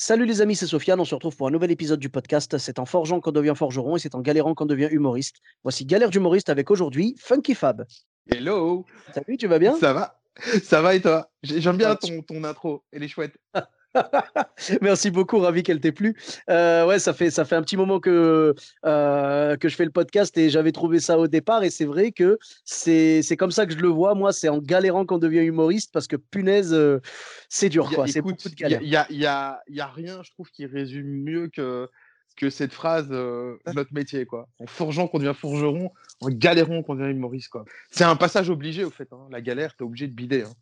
[0.00, 1.00] Salut les amis, c'est Sofiane.
[1.00, 2.56] On se retrouve pour un nouvel épisode du podcast.
[2.58, 5.38] C'est en forgeant qu'on devient forgeron et c'est en galérant qu'on devient humoriste.
[5.64, 7.84] Voici Galère d'humoriste avec aujourd'hui Funky Fab.
[8.30, 9.74] Hello Salut, tu vas bien?
[9.76, 10.20] Ça va
[10.62, 11.32] Ça va et toi?
[11.42, 13.36] J'ai- J'aime bien ton, ton intro, elle est chouette.
[14.82, 16.16] Merci beaucoup, ravi qu'elle t'ait plu.
[16.50, 19.90] Euh, ouais, ça fait, ça fait un petit moment que, euh, que je fais le
[19.90, 21.62] podcast et j'avais trouvé ça au départ.
[21.64, 24.14] Et c'est vrai que c'est c'est comme ça que je le vois.
[24.14, 27.00] Moi, c'est en galérant qu'on devient humoriste parce que punaise, euh,
[27.48, 27.86] c'est dur.
[27.90, 28.06] Y a- quoi.
[28.06, 30.66] C'est écoute, beaucoup de il y a, y a- y a- rien, je trouve, qui
[30.66, 31.88] résume mieux que,
[32.36, 34.26] que cette phrase notre métier.
[34.26, 34.48] quoi.
[34.58, 37.48] En forgeant qu'on devient forgeron, en galérant qu'on devient humoriste.
[37.48, 37.64] quoi.
[37.90, 39.08] C'est un passage obligé, au fait.
[39.12, 39.26] hein.
[39.30, 40.42] La galère, t'es obligé de bider.
[40.42, 40.52] hein.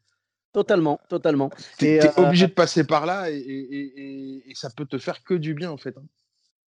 [0.56, 1.50] Totalement, totalement.
[1.82, 5.22] Et, t'es euh, obligé de passer par là et, et- et- ça peut te faire
[5.22, 5.94] que du bien, en fait.
[5.98, 6.04] hein.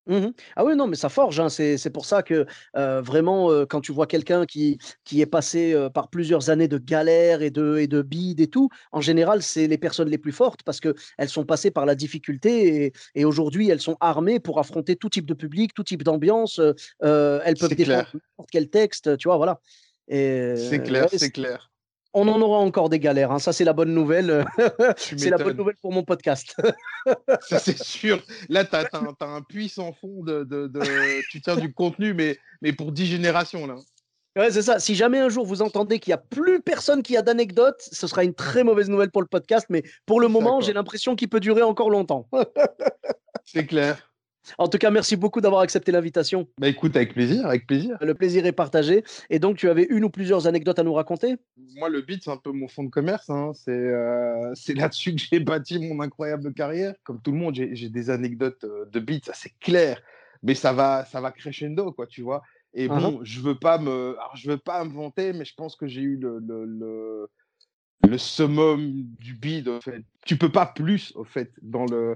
[0.07, 0.35] Mhm.
[0.57, 1.41] Ah oui, non, mais ça forge.
[1.41, 1.49] hein.
[1.49, 2.45] C'est pour ça que
[2.77, 6.69] euh, vraiment, euh, quand tu vois quelqu'un qui, qui est passé euh, par plusieurs années
[6.69, 10.19] de galères et de, et de bides et tout, en général, c'est les personnes les
[10.19, 14.39] plus fortes parce qu'elles sont passées par la difficulté et, et aujourd'hui, elles sont armées
[14.39, 16.59] pour affronter tout type de public, tout type d'ambiance.
[17.01, 19.61] elles peuvent défendre n'importe quel texte, tu vois, voilà.
[20.11, 21.71] C'est clair, ouais, c'est- clair.
[22.19, 23.33] On en aura encore des galères.
[23.33, 23.39] hein.
[23.39, 24.45] Ça, c'est la bonne nouvelle.
[24.97, 26.55] C'est la bonne nouvelle pour mon podcast.
[27.49, 28.23] Ça, c'est sûr.
[28.49, 28.89] Là, tu as,
[29.21, 33.07] un puits sans fond de, de- de- Tu tiens du contenu, mais, mais pour 10
[33.07, 33.77] générations, là.
[34.37, 34.79] Ouais, c'est ça.
[34.79, 38.07] Si jamais un jour vous entendez qu'il n'y a plus personne qui a d'anecdotes, ce
[38.07, 39.67] sera une très mauvaise nouvelle pour le podcast.
[39.71, 42.29] Mais pour le moment, j'ai l'impression qu'il peut durer encore longtemps.
[43.45, 44.13] C'est clair.
[44.57, 46.49] En tout cas, merci beaucoup d'avoir accepté l'invitation.
[46.59, 47.99] Bah écoute, avec plaisir, avec plaisir.
[48.01, 49.05] Le plaisir est partagé.
[49.29, 51.37] Et donc, tu avais une ou plusieurs anecdotes à nous raconter?
[51.77, 53.29] Moi, le beat, c'est un peu mon fond de commerce.
[53.29, 53.53] hein.
[53.55, 56.95] C'est euh, c'est là-dessus que j'ai bâti mon incroyable carrière.
[57.05, 60.01] Comme tout le monde, j'ai des anecdotes euh, de beat, ça c'est clair.
[60.43, 62.43] Mais ça va, ça va crescendo, quoi, tu vois.
[62.75, 63.01] Et Uh-huh.
[63.01, 65.89] bon, je veux pas me, alors, je veux pas me vanter, mais je pense que
[65.89, 67.29] j'ai eu le, le, le,
[68.09, 70.03] le summum du bid, au fait.
[70.27, 72.15] Tu peux pas plus, au fait, dans le.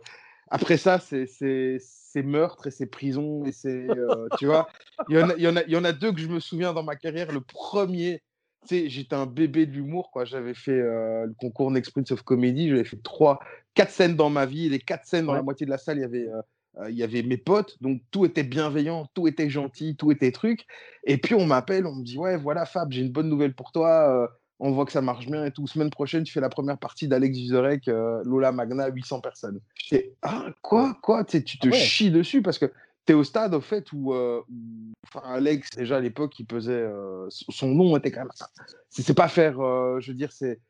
[0.54, 4.68] Après ça, c'est c'est- c'est meurtre et c'est prison et c'est, euh, tu vois.
[5.08, 6.28] Il y, en a, il, y en a, il y en a deux que je
[6.28, 7.32] me souviens dans ma carrière.
[7.32, 8.22] Le premier,
[8.68, 10.26] tu sais, j'étais un bébé de l'humour, quoi.
[10.26, 12.68] J'avais fait euh, le concours Next Prince of Comedy.
[12.68, 13.40] J'avais fait trois,
[13.74, 14.68] quatre scènes dans ma vie.
[14.68, 17.02] Les quatre scènes, dans la moitié de la salle, il y avait, euh, il y
[17.02, 17.82] avait mes potes.
[17.82, 20.66] Donc, tout était bienveillant, tout était gentil, tout était truc.
[21.04, 23.72] Et puis, on m'appelle, on me dit, ouais, voilà, Fab, j'ai une bonne nouvelle pour
[23.72, 24.30] toi.
[24.64, 25.66] On voit que ça marche bien et tout.
[25.66, 29.58] Semaine prochaine, tu fais la première partie d'Alex Vizorek, euh, Lola Magna, 800 personnes.
[29.90, 31.24] Et, ah, quoi, quoi?
[31.24, 31.76] Tu te Ah ouais.
[31.76, 32.66] chies dessus parce que
[33.04, 36.72] tu es au stade, au fait, où, euh, où- Alex, déjà à l'époque, il pesait.
[36.72, 38.30] euh, son nom était quand même.
[38.88, 39.54] C'est pas faire.
[40.00, 40.60] je veux dire, c'est.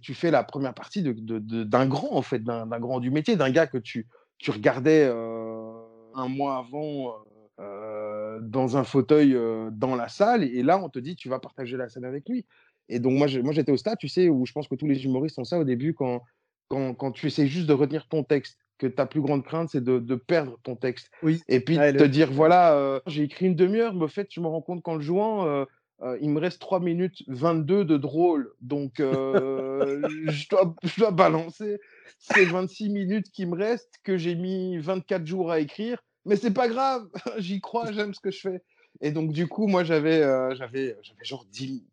[0.00, 3.10] Tu fais la première partie de- de- de- d'un grand, en fait, d'un grand du
[3.10, 4.06] métier, d'un gars que tu,
[4.38, 7.16] tu regardais un mois avant
[7.60, 11.38] euh, dans un fauteuil euh, dans la salle, et là, on te dit, tu vas
[11.38, 12.46] partager la scène avec lui.
[12.92, 15.38] Et donc, moi, j'étais au stade, tu sais, où je pense que tous les humoristes
[15.38, 16.22] ont ça au début, quand,
[16.68, 19.82] quand, quand tu essaies juste de retenir ton texte, que ta plus grande crainte, c'est
[19.82, 21.10] de, de perdre ton texte.
[21.22, 21.40] Oui.
[21.48, 24.40] Et puis, le- te dire, voilà, euh, j'ai écrit une demi-heure, mais au fait, je
[24.40, 25.64] me rends compte qu'en le jouant, euh,
[26.02, 28.52] euh, il me reste 3 minutes 22 de drôle.
[28.60, 31.78] Donc, je, dois, je dois balancer
[32.18, 36.02] ces 26 minutes qui me restent, que j'ai mis 24 jours à écrire.
[36.24, 38.62] Mais c'est pas grave, j'y crois, j'aime ce que je fais.
[39.00, 41.84] Et donc, du coup, moi, j'avais euh, j'avais genre 10,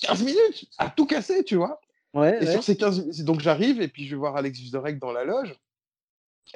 [0.00, 1.80] 15 minutes à tout casser, tu vois.
[2.14, 2.52] Ouais, Et ouais.
[2.52, 5.24] sur ces 15 minutes, donc j'arrive et puis je vais voir Alex Vizorek dans la
[5.24, 5.54] loge.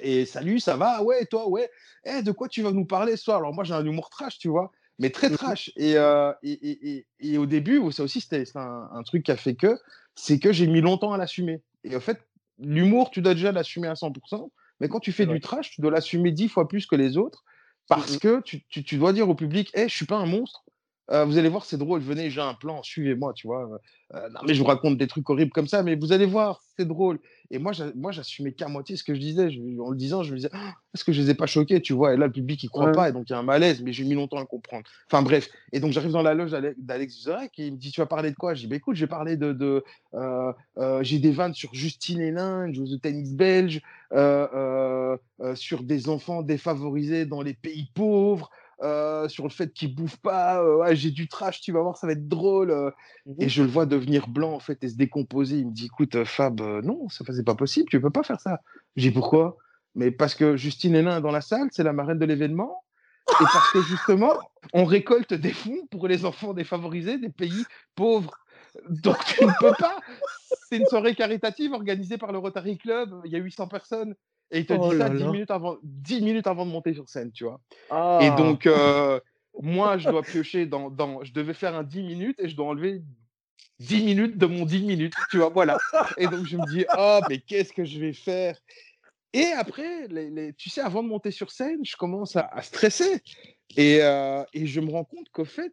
[0.01, 1.03] Et salut, ça va?
[1.03, 1.69] Ouais, toi, ouais.
[2.05, 3.39] Eh, de quoi tu vas nous parler ce soir?
[3.39, 5.37] Alors moi, j'ai un humour trash, tu vois, mais très Mhm.
[5.37, 5.73] trash.
[5.77, 9.33] Et, euh, et, et, et, et au début, ça aussi, c'était un, un truc qui
[9.33, 9.79] a fait que,
[10.15, 11.63] c'est que j'ai mis longtemps à l'assumer.
[11.85, 12.21] Et en fait,
[12.59, 15.91] l'humour, tu dois déjà l'assumer à 100%, mais quand tu fais du trash, tu dois
[15.91, 17.45] l'assumer 10 fois plus que les autres,
[17.89, 18.21] parce Mhm.
[18.21, 20.63] que tu, tu, tu dois dire au public, eh, je suis pas un monstre.
[21.13, 22.01] Euh, vous allez voir, c'est drôle.
[22.01, 23.81] Venez, j'ai un plan, suivez-moi, tu vois.
[24.15, 26.63] Euh, non, mais je vous raconte des trucs horribles comme ça, mais vous allez voir,
[26.77, 27.19] c'est drôle.
[27.51, 29.51] Et moi, moi, j'assumais qu'à moitié ce que je disais.
[29.51, 31.81] Je- en le disant, je me disais, Ah, est-ce que je les ai pas choqués,
[31.83, 32.93] tu vois Et là, le public, il croit Ouais.
[32.93, 34.85] pas, et donc il y a un malaise, mais j'ai mis longtemps à le comprendre.
[35.11, 35.49] Enfin, bref.
[35.73, 38.07] Et donc, j'arrive dans la loge d'Ale- d'Alex Vizorek, et il me dit, tu vas
[38.07, 38.55] parler de quoi?
[38.55, 39.53] Je dis, bah, écoute, j'ai parlé de.
[39.53, 39.83] de
[40.15, 43.83] euh, euh, j'ai des vannes sur Justine Hénin, une joueuse de tennis belge,
[44.13, 48.51] euh, euh, euh, sur des enfants défavorisés dans les pays pauvres.
[48.83, 50.63] Euh, sur le fait qu'il bouffe pas.
[50.63, 52.71] euh, ouais, j'ai du trash, tu vas voir, ça va être drôle.
[52.71, 52.91] euh.
[53.27, 53.37] Mhm.
[53.39, 55.59] Et je le vois devenir blanc, en fait, et se décomposer.
[55.59, 58.61] Il me dit, écoute, Fab, non, ça c'est pas possible, tu peux pas faire ça.
[58.97, 59.57] Je dis, pourquoi?
[59.95, 62.85] Mais parce que Justine Hénin est dans la salle, c'est la marraine de l'événement.
[63.29, 64.33] Et parce que justement,
[64.73, 68.35] on récolte des fonds pour les enfants défavorisés des pays pauvres.
[68.89, 69.99] Donc tu ne peux pas.
[70.69, 73.21] C'est une soirée caritative organisée par le Rotary Club.
[73.25, 74.15] Il y a 800 personnes.
[74.51, 75.31] Et il te Oh dit ça là 10 là.
[75.31, 77.61] minutes, avant, 10 minutes avant de monter sur scène, tu vois.
[77.91, 78.19] Ah.
[78.21, 79.21] Et donc, euh,
[79.61, 81.23] moi, je dois piocher dans, dans.
[81.25, 83.03] Je devais faire un 10 minutes et je dois enlever
[83.79, 85.79] 10 minutes de mon 10 minutes, tu vois, voilà.
[86.19, 88.59] Et donc, je me dis, oh, mais qu'est-ce que je vais faire?
[89.33, 92.63] Et après, les, les- tu sais, avant de monter sur scène, je commence à, à
[92.63, 93.23] stresser.
[93.77, 95.73] Et, euh, et je me rends compte qu'au fait,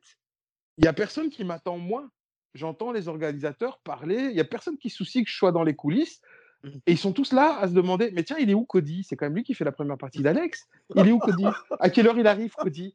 [0.78, 2.08] il n'y a personne qui m'attend, moi.
[2.54, 5.76] J'entends les organisateurs parler, il n'y a personne qui soucie que je sois dans les
[5.76, 6.22] coulisses.
[6.64, 6.80] Mhm.
[6.88, 9.04] Et ils sont tous là à se demander, mais tiens, il est où Cody?
[9.04, 10.68] C'est quand même lui qui fait la première partie d'Alex.
[10.96, 11.46] Il est où Cody?
[11.80, 12.94] À quelle heure il arrive, Cody?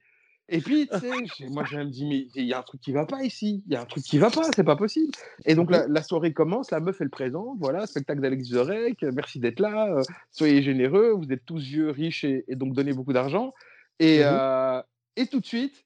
[0.48, 2.92] Et puis, tu sais, moi, je me dis, mais il y a un truc qui
[2.92, 3.62] va pas ici.
[3.66, 5.12] Il y a un truc qui va pas, c'est pas possible.
[5.46, 7.56] Et donc, la, la soirée commence, la meuf, elle présente.
[7.60, 9.02] Voilà, spectacle d'Alex Zorek.
[9.14, 9.86] Merci d'être là.
[9.94, 11.12] euh, soyez généreux.
[11.12, 13.54] Vous êtes tous vieux, riches et, et donc donnez beaucoup d'argent.
[14.00, 14.24] Et, Mhm.
[14.26, 14.82] euh,
[15.16, 15.84] et tout de suite,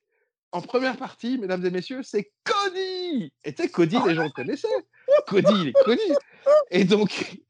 [0.53, 3.33] en première partie, mesdames et messieurs, c'est Cody.
[3.45, 4.69] Et tu sais, Cody, les gens le connaissaient.
[5.27, 6.01] Cody, il est connu.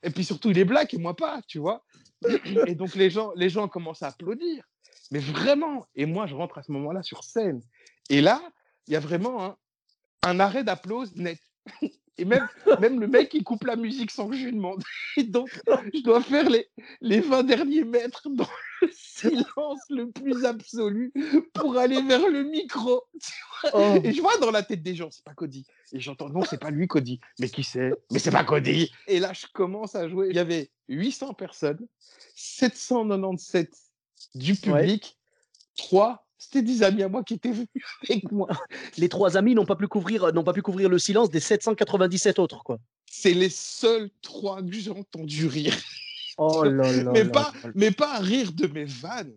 [0.03, 1.85] Et puis surtout, il est black et moi pas, tu vois.
[2.67, 4.65] Et donc, les gens, les gens commencent à applaudir.
[5.11, 7.61] Mais vraiment, et moi, je rentre à ce moment-là sur scène.
[8.11, 8.43] Et là,
[8.87, 9.57] il y a vraiment
[10.23, 11.39] un arrêt d'applause net.
[12.19, 12.49] Et même,
[12.81, 14.83] même le mec, il coupe la musique sans que je lui demande.
[15.17, 15.51] Et donc,
[15.93, 16.67] je dois faire les,
[17.01, 18.49] les 20 derniers mètres dans
[18.83, 21.13] le silence le plus absolu
[21.55, 23.03] pour aller vers le micro.
[23.73, 23.99] Oh.
[24.03, 25.67] Et je vois dans la tête des gens, c'est pas Cody.
[25.93, 27.21] Et j'entends, non, c'est pas lui, Cody.
[27.39, 27.93] Mais qui c'est?
[28.11, 28.91] Mais c'est pas Cody.
[29.07, 30.29] Et là, je commence à jouer.
[30.31, 31.87] Il y avait 800 personnes,
[32.35, 33.73] 797
[34.35, 34.81] du Ouais.
[34.81, 35.19] public,
[35.77, 37.69] 3, c'était des amis à moi qui étaient venus
[38.09, 38.49] avec moi.
[38.99, 42.39] Les trois amis n'ont pas pu couvrir, n'ont pas pu couvrir le silence des 797
[42.39, 42.79] autres, quoi.
[43.11, 45.77] C'est les seuls trois que j'ai entendu rire.
[46.39, 47.13] Oh là là.
[47.13, 47.71] mais, là pas, là.
[47.75, 49.35] mais pas rire de mes vannes,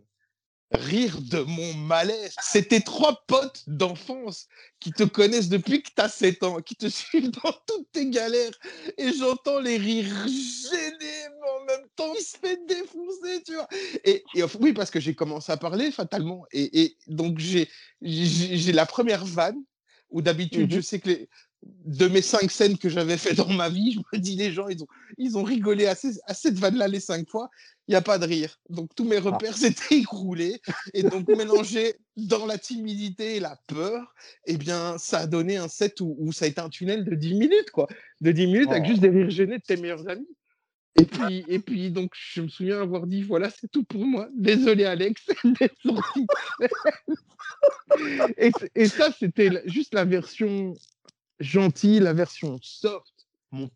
[0.71, 2.35] rire de mon malaise.
[2.41, 4.47] C'était trois potes d'enfance
[4.79, 8.09] qui te connaissent depuis que tu as 7 ans, qui te suivent dans toutes tes
[8.09, 8.51] galères.
[8.97, 13.67] Et j'entends les rires gênés, mais en même temps, il se fait défoncer, tu vois.
[14.03, 14.23] Et,
[14.59, 16.45] oui, parce que j'ai commencé à parler fatalement.
[16.51, 17.67] Et, et donc, j'ai
[18.01, 19.61] la première vanne
[20.11, 20.77] où d'habitude, Mhm.
[20.77, 21.29] je sais que les,
[21.85, 24.67] de mes cinq scènes que j'avais fait dans ma vie, je me dis, les gens,
[24.69, 27.49] ils ont, ils ont rigolé à, ces- à cette vanne-là les cinq fois.
[27.87, 28.57] Il n'y a pas de rire.
[28.69, 30.61] Donc, tous mes repères s'étaient écroulés.
[30.93, 34.13] Et donc, mélangé dans la timidité et la peur,
[34.45, 37.15] eh bien, ça a donné un set où, où ça a été un tunnel de
[37.15, 37.87] 10 minutes, quoi.
[38.21, 38.89] De 10 minutes avec Oh.
[38.89, 40.27] juste des rires gênés de tes meilleurs amis.
[40.99, 44.27] Et puis, et puis, donc, je me souviens avoir dit, voilà, c'est tout pour moi.
[44.35, 45.21] Désolé, Alex,
[48.37, 50.73] et, et ça, c'était juste la version
[51.39, 53.13] gentille, la version soft.
[53.51, 53.69] Mon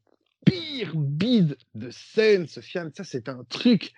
[0.46, 3.94] pire bide de scène, Sofiane, ça, c'est un truc.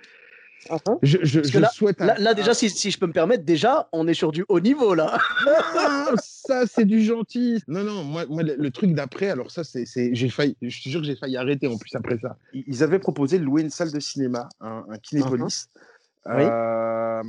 [1.04, 3.06] Je, je, que je là- souhaite un- Là, là, déjà, un- si, si je peux
[3.06, 5.20] me permettre, déjà, on est sur du haut niveau, là.
[5.48, 7.62] Ah, ça, c'est du gentil.
[7.68, 10.82] Non, non, moi, moi le, le truc d'après, alors ça, c'est, c'est- j'ai failli, je
[10.84, 12.38] te jure que j'ai failli arrêter en plus après ça.
[12.54, 15.68] Ils avaient proposé de louer une salle de cinéma, un, un Kinépolis,
[16.26, 16.34] Oui.
[16.46, 17.22] euh,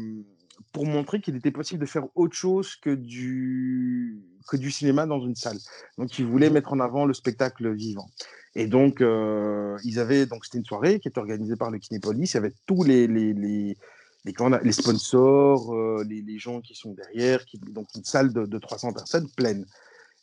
[0.73, 5.21] pour montrer qu'il était possible de faire autre chose que du, que du cinéma dans
[5.21, 5.59] une salle.
[5.99, 8.09] Donc, ils voulaient mettre en avant le spectacle vivant.
[8.55, 12.33] Et donc, euh, ils avaient, donc c'était une soirée qui était organisée par le Kinépolis.
[12.33, 13.77] Il y avait tous les, les, les,
[14.25, 18.59] les, sponsors, euh, les, les gens qui sont derrière, qui, donc une salle de, de
[18.59, 19.67] 300 personnes pleine.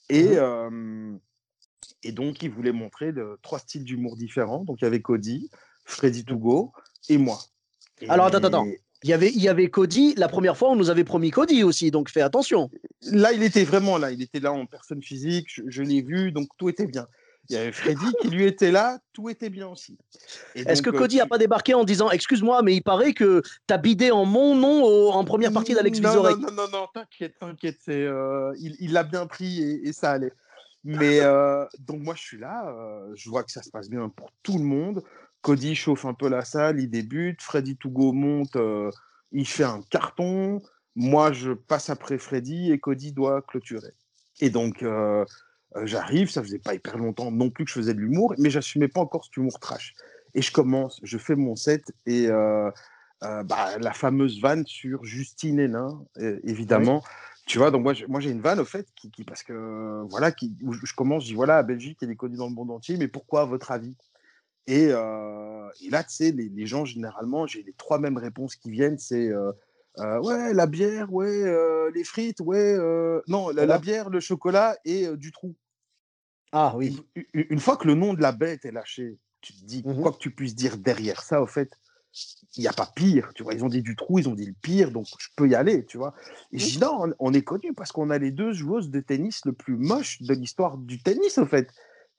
[0.10, 0.38] Et, Mhm.
[0.38, 1.12] euh,
[2.04, 4.64] et donc, ils voulaient montrer de, trois styles d'humour différents.
[4.64, 5.50] Donc, il y avait Cody,
[5.86, 6.72] Freddy Togo
[7.10, 7.40] et moi.
[8.02, 8.66] Et- Alors, attends, attends.
[9.04, 10.14] Il y avait, il y avait Cody.
[10.16, 12.70] La première fois, on nous avait promis Cody aussi, donc fais attention.
[13.12, 14.12] Là, il était vraiment là.
[14.12, 15.48] Il était là en personne physique.
[15.50, 17.08] Je, je l'ai vu, donc tout était bien.
[17.50, 19.00] Il y avait Freddy qui lui était là.
[19.12, 19.98] Tout était bien aussi.
[20.56, 23.42] Est-ce que euh, Cody n'a tu- pas débarqué en disant Excuse-moi, mais il paraît que
[23.68, 26.88] t'as bidé en mon nom au- en première partie d'Alex Vizorek non, non, non, non,
[26.94, 27.80] t'inquiète, t'inquiète.
[27.90, 30.32] euh, il l'a bien pris et, et ça allait.
[30.86, 32.66] Mais euh, donc, moi, je suis là.
[32.68, 35.04] euh, je vois que ça se passe bien pour tout le monde.
[35.44, 37.42] Cody chauffe un peu la salle, il débute.
[37.42, 38.90] Freddy Togo monte, euh,
[39.32, 40.62] il fait un carton.
[40.96, 43.94] Moi, je passe après Freddy et Cody doit clôturer.
[44.40, 45.24] Et donc, euh,
[45.76, 46.30] euh, j'arrive.
[46.32, 49.02] Ça faisait pas hyper longtemps non plus que je faisais de l'humour, mais j'assumais pas
[49.02, 49.94] encore cet humour trash.
[50.34, 52.72] Et je commence, je fais mon set et euh,
[53.22, 56.04] bah, la fameuse vanne sur Justine Hénin,
[56.44, 57.04] évidemment.
[57.46, 60.02] Tu vois, donc moi, j'ai- moi j'ai une vanne au fait qui, qui- parce que
[60.10, 62.54] voilà, qui, où je commence, je dis voilà, la Belgique elle est connue dans le
[62.54, 63.96] monde entier, mais pourquoi à votre avis?
[64.68, 68.56] Et, euh, et là, tu sais, les, les gens généralement, j'ai les trois mêmes réponses
[68.56, 69.52] qui viennent, c'est euh,
[70.00, 72.78] euh, ouais, la bière, ouais, les frites, ouais,
[73.28, 75.56] non, la, bière, le chocolat et du trou.
[76.52, 77.04] Ah oui.
[77.34, 80.02] Une, fois que le nom de la bête est lâché, tu te dis, Mhm.
[80.02, 81.78] quoi que tu puisses dire derrière ça, au fait,
[82.56, 83.56] il n'y a pas pire, tu vois.
[83.56, 85.84] Ils ont dit du trou, ils ont dit le pire, donc je peux y aller,
[85.86, 86.14] tu vois.
[86.52, 89.00] Et je dis, non, on, on est connu parce qu'on a les deux joueuses de
[89.00, 91.70] tennis le plus moche de l'histoire du tennis, au fait.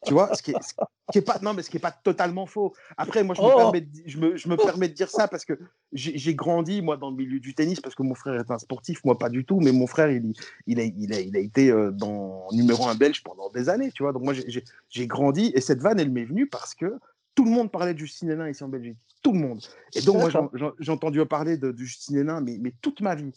[0.04, 0.72] Tu vois, ce qui est, ce
[1.12, 2.74] qui est pas, non, mais ce qui est pas totalement faux.
[2.96, 5.28] Après, moi, je me, Oh permets, de, je me, je me permets de dire ça
[5.28, 5.58] parce que
[5.92, 9.04] j'ai grandi, moi, dans le milieu du tennis, parce que mon frère est un sportif,
[9.04, 10.32] moi, pas du tout, mais mon frère, il,
[10.66, 13.90] il, a, il, a, il a été euh, dans numéro un belge pendant des années,
[13.92, 14.12] tu vois.
[14.12, 16.98] Donc, moi, j'ai- grandi et cette vanne, elle m'est venue parce que
[17.34, 18.98] tout le monde parlait de Justine Hénin ici en Belgique.
[19.22, 19.60] Tout le monde.
[19.94, 23.32] Et donc, moi, j'ai entendu parler de, de Justine Hénin, mais, mais toute ma vie.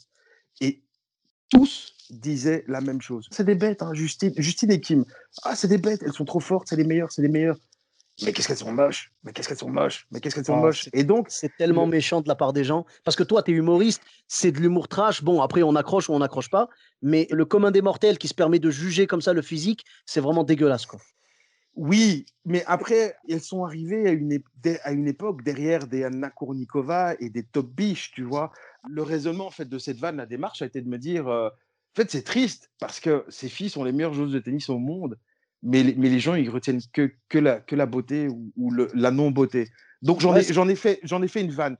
[0.62, 0.84] Et
[1.50, 3.28] tous disaient la même chose.
[3.32, 5.06] C'est des bêtes, hein, Justine, Justine et Kim.
[5.44, 7.58] Ah, c'est des bêtes, elles sont trop fortes, c'est les meilleures, c'est les meilleures.
[8.24, 10.62] Mais qu'est-ce qu'elles sont moches Mais qu'est-ce qu'elles sont moches Mais qu'est-ce qu'elles sont Ah,
[10.62, 12.86] moches Et donc, C'est tellement Le- méchant de la part des gens.
[13.04, 15.24] Parce que toi, tu es humoriste, c'est de l'humour trash.
[15.24, 16.68] Bon, après, on accroche ou on n'accroche pas.
[17.04, 20.20] Mais le commun des mortels qui se permet de juger comme ça le physique, c'est
[20.20, 20.88] vraiment dégueulasse.
[20.88, 21.00] Quoi.
[21.76, 24.40] Oui, mais après, elles sont arrivées à une,
[24.84, 28.52] à une époque derrière des Anna Kournikova et des Top Biche, tu vois.
[28.90, 31.48] Le raisonnement en fait, de cette vanne, la démarche, a été de me dire, euh,
[31.50, 34.78] en fait, c'est triste parce que ces filles sont les meilleures joueuses de tennis au
[34.78, 35.18] monde,
[35.64, 38.72] mais les, mais les gens, ils retiennent que, que, la, que la beauté ou, ou
[38.72, 39.70] le- la non-beauté.
[40.02, 41.76] Donc, j'en Ouais, ai, ai, fait- j'en ai fait une vanne.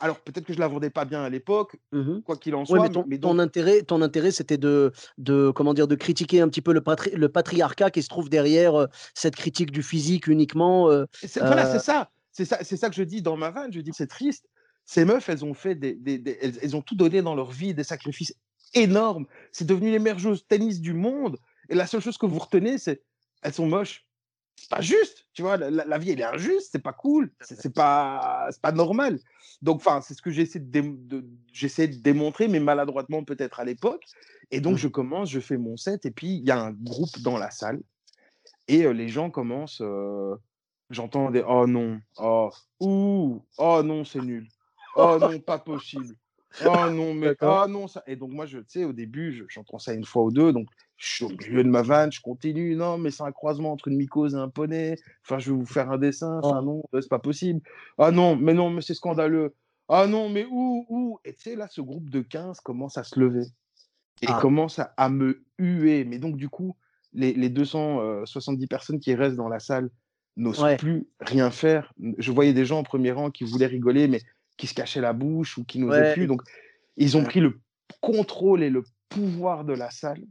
[0.00, 2.22] Alors, peut-être que je la vendais pas bien à l'époque, Mhm.
[2.22, 4.92] quoi qu'il en Ouais, soit, mais ton, mais ton donc, intérêt, ton intérêt, c'était de,
[5.18, 8.28] de, comment dire, de critiquer un petit peu le, patri- le patriarcat qui se trouve
[8.28, 10.90] derrière euh, cette critique du physique uniquement.
[10.90, 12.10] euh, C'est- Voilà, c'est ça.
[12.34, 13.72] C'est ça, c'est ça que je dis dans ma vanne.
[13.72, 14.46] Je dis c'est triste.
[14.92, 17.50] Ces meufs, elles ont fait des, des- des- elles, elles ont tout donné dans leur
[17.50, 18.34] vie, des sacrifices
[18.74, 19.24] énormes.
[19.50, 21.38] C'est devenu les meilleures joueuses tennis du monde.
[21.70, 23.02] Et la seule chose que vous retenez, c'est
[23.40, 24.04] elles sont moches.
[24.54, 25.56] C'est pas juste, tu vois.
[25.56, 26.68] La, vie, elle est injuste.
[26.72, 27.32] C'est pas cool.
[27.40, 29.18] C'est pas, c'est pas normal.
[29.62, 33.60] Donc, enfin, c'est ce que j'essaie de, dé- de- j'essaie de démontrer, mais maladroitement peut-être
[33.60, 34.04] à l'époque.
[34.50, 34.78] Et donc, Mhm.
[34.78, 37.50] je commence, je fais mon set, et puis il y a un groupe dans la
[37.50, 37.80] salle,
[38.68, 39.80] et euh, les gens commencent.
[39.80, 40.36] euh,
[40.90, 44.46] J'entends des oh non, oh, ouh, oh non, c'est nul,
[44.96, 46.14] oh non, pas possible,
[46.64, 48.02] oh non, mais oh non, ça.
[48.06, 50.52] Et donc, moi, je, tu sais, au début, je- j'entends ça une fois ou deux,
[50.52, 53.72] donc je suis au milieu de ma vanne, je continue, non, mais c'est un croisement
[53.72, 56.82] entre une mycose et un poney, enfin, je vais vous faire un dessin, enfin, non,
[56.94, 57.60] euh, c'est pas possible,
[57.98, 59.54] ah non, mais non, mais c'est scandaleux,
[59.88, 63.02] ah non, mais où, où, et tu sais, là, ce groupe de 15 commence à
[63.04, 63.46] se lever
[64.22, 64.38] et Ah.
[64.40, 66.76] commence à, à me huer, mais donc, du coup,
[67.12, 69.90] les, les 270 personnes qui restent dans la salle
[70.36, 70.76] n'osent Ouais.
[70.76, 71.92] plus rien faire.
[72.18, 74.20] Je voyais des gens en premier rang qui voulaient rigoler, mais
[74.56, 76.14] qui se cachaient la bouche ou qui n'osaient Ouais.
[76.14, 76.26] plus.
[76.26, 76.42] Donc,
[76.96, 77.60] ils ont pris le
[78.00, 80.22] contrôle et le pouvoir de la salle.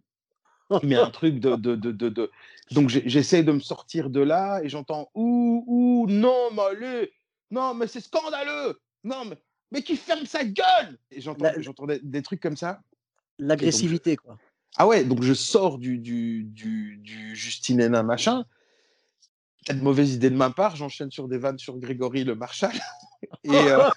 [0.83, 1.55] Mais un truc de.
[1.55, 2.31] de, de, de, de-
[2.71, 7.11] Donc, j'essaie de me sortir de là et j'entends Ouh, ouh, non, mais
[7.51, 9.37] non, mais c'est scandaleux, non, mais,
[9.71, 12.79] mais qui ferme sa gueule Et j'entends des, des trucs comme ça.
[13.39, 14.37] L'agressivité, quoi.
[14.77, 18.45] Ah ouais, donc je sors du, du, du, du Justine Hénin machin.
[19.65, 22.71] Peut-être mauvaise idée de ma part, j'enchaîne sur des vannes sur Grégory le Marshal.
[23.43, 23.89] Et euh,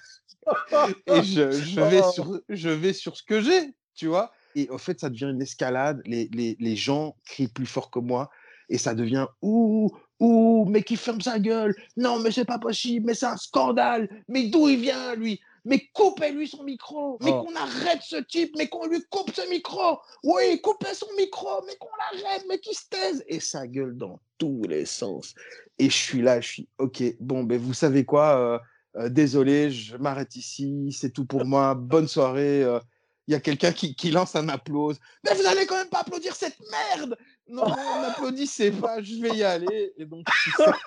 [1.07, 2.11] et je, je, vais Oh.
[2.11, 4.31] sur, je vais sur ce que j'ai, tu vois.
[4.55, 6.01] Et au fait, ça devient une escalade.
[6.05, 8.29] Les, les, les gens crient plus fort que moi.
[8.69, 11.75] Et ça devient ouh, ouh, mais qui ferme sa gueule.
[11.97, 14.09] Non, mais c'est pas possible, mais c'est un scandale.
[14.27, 15.39] Mais d'où il vient, lui?
[15.65, 17.17] Mais coupez-lui son micro.
[17.21, 17.43] Mais Oh.
[17.43, 19.99] qu'on arrête ce type, mais qu'on lui coupe ce micro.
[20.23, 23.23] Oui, coupez son micro, mais qu'on l'arrête, mais qu'il se taise.
[23.27, 25.33] Et ça gueule dans tous les sens.
[25.79, 28.59] Et je suis là, je suis OK, bon, ben vous savez quoi euh,
[28.97, 31.75] euh, Désolé, je m'arrête ici, c'est tout pour moi.
[31.75, 32.63] Bonne soirée.
[32.63, 32.79] euh,
[33.27, 34.99] Il y a quelqu'un qui, qui lance un applause.
[35.23, 37.17] Mais vous allez quand même pas applaudir cette merde
[37.49, 37.67] Non,
[38.01, 39.93] n'applaudissez pas, je vais y aller.
[39.97, 40.79] Et donc, je suis, sorti,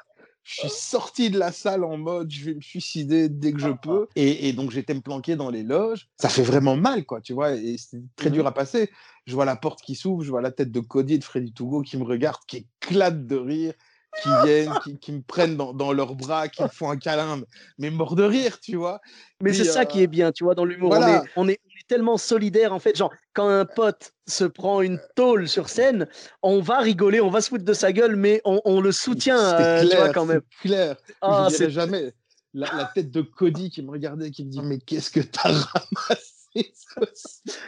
[0.45, 3.71] je suis sorti de la salle en mode je vais me suicider dès que je
[3.83, 4.07] peux.
[4.17, 6.09] Et, et donc, j'étais me planquer dans les loges.
[6.17, 7.53] Ça fait vraiment mal, quoi, tu vois.
[7.55, 8.91] Et c'est très dur à passer.
[9.27, 11.53] Je vois la porte qui s'ouvre, je vois la tête de Cody et de Freddy
[11.53, 13.75] Togo qui me regardent, qui éclatent de rire
[14.23, 17.43] qui viennent, qui, qui me prennent dans, dans leurs bras, qui me font un câlin,
[17.79, 19.01] mais mort de rire, tu vois.
[19.41, 20.91] Mais c'est ça qui euh, est bien, tu vois, dans l'humour.
[20.91, 21.07] voilà.
[21.07, 22.97] On, est, on, est, on est tellement solidaire, en fait.
[22.97, 26.09] Genre, quand un pote se prend une tôle sur scène,
[26.43, 29.39] on va rigoler, on va se foutre de sa gueule, mais on, on le soutient,
[29.39, 30.41] C'était euh, tu vois, clair, quand même.
[30.41, 30.97] c'est clair.
[31.21, 32.13] Ah, c'est- jamais.
[32.55, 35.51] La, la tête de Cody qui me regardait, qui me dit Mais qu'est-ce que t'as
[35.51, 36.38] ramassé?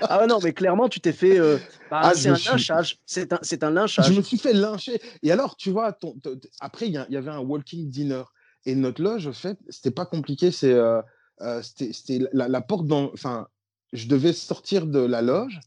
[0.03, 1.39] ah non, mais clairement, tu t'es fait.
[1.39, 1.59] euh,
[1.91, 2.99] bah, Ah, c'est je un suis- lynchage.
[3.07, 4.17] C'est un, un Je lynchage.
[4.17, 5.01] me suis fait lyncher.
[5.23, 6.17] Et alors, tu vois, ton-
[6.61, 8.23] après, il y, avait un walking dinner.
[8.67, 10.51] Et notre loge, en fait, c'était pas compliqué.
[10.51, 11.01] C'est, euh,
[11.41, 13.11] euh, c'était, la, la porte dans.
[13.13, 13.49] Enfin,
[13.93, 15.59] je devais sortir de la loge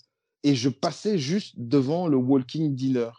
[0.43, 3.09] et je passais juste devant le walking dinner.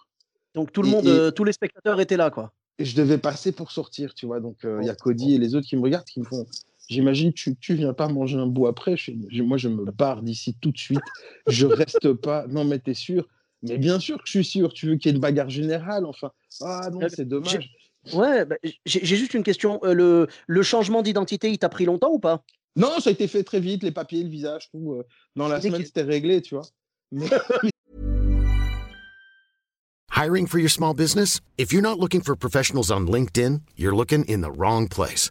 [0.54, 2.52] Donc, tout le et- monde, et- euh, tous les spectateurs étaient là, quoi.
[2.78, 4.40] Et je devais passer pour sortir, tu vois.
[4.40, 6.44] Donc, il y a Oh, Cody et les autres qui me regardent, qui me font
[6.88, 8.96] J'imagine, tu, tu viens pas manger un bout après.
[9.36, 11.00] moi, je me barre d'ici tout de suite.
[11.46, 12.46] Je reste pas.
[12.46, 13.26] Non, mais t'es sûr?
[13.62, 14.72] Mais bien sûr que je suis sûr.
[14.72, 17.70] Tu veux qu'il y ait une bagarre générale Enfin, ah non, c'est dommage.
[18.12, 19.80] Ouais, bah, j'ai juste une question.
[19.82, 22.44] Euh, le, le changement d'identité, il t'a pris longtemps ou pas?
[22.76, 23.82] Non, ça a été fait très vite.
[23.82, 24.92] Les papiers, le visage, tout.
[24.92, 26.66] Euh, dans la semaine, c'était réglé, tu vois.
[30.10, 31.40] Hiring for your small business?
[31.58, 35.30] If you're not looking for professionals on LinkedIn, you're looking in the wrong place.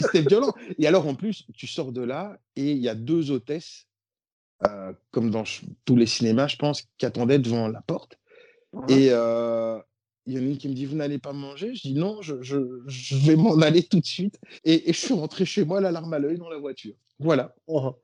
[0.00, 0.52] C'était violent.
[0.78, 3.86] Et alors, en plus, tu sors de là et il y a deux hôtesses,
[4.66, 5.44] euh, comme dans
[5.84, 8.18] tous les cinémas, je pense, qui attendaient devant la porte.
[8.88, 9.78] Et, euh,
[10.26, 11.74] il y en a une qui me dit Vous n'allez pas manger?
[11.74, 14.40] Je dis Non, je, je, je vais m'en aller tout de suite.
[14.64, 16.94] Et, et, je suis rentré chez moi, la larme à l'œil, dans la voiture.
[17.18, 17.54] Voilà.
[17.66, 17.94] Oh.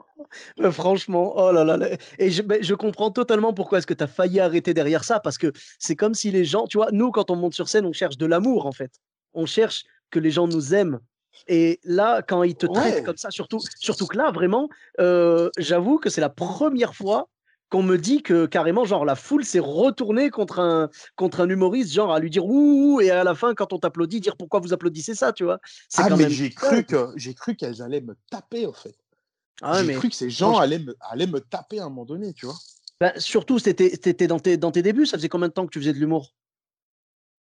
[0.70, 1.96] franchement, oh là là.
[2.18, 5.38] Et je, je comprends totalement pourquoi est-ce que tu as failli arrêter derrière ça, parce
[5.38, 7.92] que c'est comme si les gens, tu vois, nous, quand on monte sur scène, on
[7.92, 9.00] cherche de l'amour, en fait.
[9.32, 11.00] On cherche que les gens nous aiment.
[11.48, 14.68] Et là, quand ils te traitent comme ça, surtout, surtout que là, vraiment,
[14.98, 17.28] euh, j'avoue que c'est la première fois
[17.70, 21.92] qu'on me dit que carrément, genre, la foule s'est retournée contre un, contre un humoriste,
[21.92, 24.72] genre, à lui dire ouh, et à la fin, quand on t'applaudit, dire pourquoi vous
[24.72, 25.60] applaudissez ça, tu vois.
[25.96, 28.96] Ah, mais j'ai cru, que, j'ai cru qu'elles allaient me taper, au fait.
[29.62, 32.32] Ah, j'ai cru que ces gens allaient me, allaient me taper à un moment donné,
[32.32, 32.56] tu vois.
[33.00, 35.78] Ben, surtout, c'était dans tes, dans tes débuts, ça faisait combien de temps que tu
[35.78, 36.34] faisais de l'humour?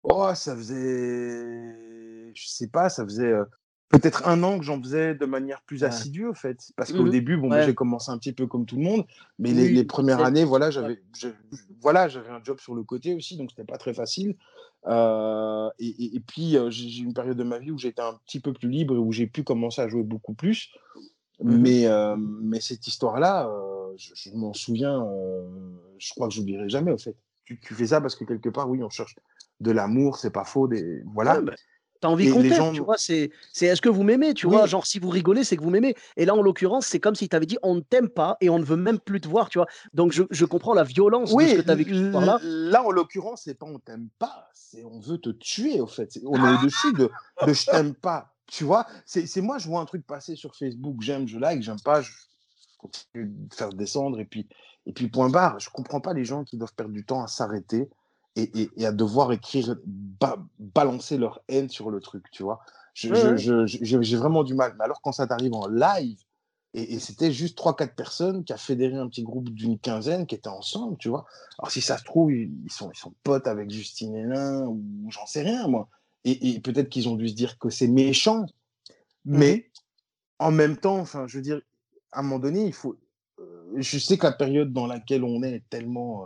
[0.04, 2.34] Oh, ça faisait.
[2.34, 3.34] Je sais pas, ça faisait.
[3.90, 6.72] Peut-être un an que j'en faisais de manière plus assidue, en fait.
[6.76, 9.06] Parce qu'au mmh début, bon, j'ai commencé un petit peu comme tout le monde,
[9.40, 11.02] mais les, premières années, voilà, j'avais,
[11.82, 14.36] voilà, j'avais un job sur le côté aussi, donc c'était pas très facile.
[14.88, 18.42] Euh, et, puis, euh, j'ai eu une période de ma vie où j'étais un petit
[18.42, 20.70] peu plus libre et où j'ai pu commencer à jouer beaucoup plus.
[21.40, 23.50] Mmh mais, euh, mais cette histoire-là,
[23.96, 25.06] je, m'en souviens,
[25.98, 27.16] je crois que j'oublierai jamais, au fait.
[27.46, 29.16] Tu, fais ça parce que quelque part, oui, on cherche
[29.62, 30.68] de l'amour, c'est pas faux.
[30.68, 31.02] Des...
[31.14, 31.40] Voilà.
[31.40, 31.54] Bah,
[32.00, 32.98] T'as envie qu'on t'aime, tu vois.
[32.98, 34.66] C'est, c'est est-ce que vous m'aimez, tu vois?
[34.68, 35.96] Genre, si vous rigolez, c'est que vous m'aimez.
[36.16, 38.50] Et là, en l'occurrence, c'est comme si tu avais dit on ne t'aime pas et
[38.50, 39.68] on ne veut même plus te voir, tu vois?
[39.94, 42.40] Donc, je, je comprends la violence de ce que tu as vécu par là.
[42.44, 46.20] Là, en l'occurrence, c'est pas on t'aime pas, c'est on veut te tuer, au fait.
[46.26, 47.10] On est au-dessus de,
[47.46, 48.34] de je t'aime pas.
[48.48, 51.62] Tu vois, c'est, c'est moi, je vois un truc passer sur Facebook, j'aime, je like,
[51.62, 52.12] j'aime pas, je
[52.78, 54.48] continue de faire descendre et puis,
[54.86, 55.60] et puis point barre.
[55.60, 57.90] Je comprends pas les gens qui doivent perdre du temps à s'arrêter
[58.38, 59.76] et, à devoir écrire,
[60.60, 62.60] balancer leur haine sur le truc, tu vois.
[62.94, 64.76] J'ai vraiment du mal.
[64.78, 66.18] Mais alors, quand ça t'arrive en live,
[66.74, 70.48] et, c'était juste 3-4 personnes qui a fédéré un petit groupe d'une quinzaine qui étaient
[70.48, 71.26] ensemble, tu vois.
[71.58, 75.26] Alors, si ça se trouve, ils, sont, ils sont potes avec Justine Hénin, ou j'en
[75.26, 75.90] sais rien, moi.
[76.24, 78.46] Et, peut-être qu'ils ont dû se dire que c'est méchant.
[79.26, 79.80] Mais mmh
[80.40, 81.62] en même temps, enfin, je veux dire,
[82.12, 82.96] à un moment donné, il faut.
[83.40, 86.24] Euh, je sais que la période dans laquelle on est est tellement.
[86.24, 86.26] Euh,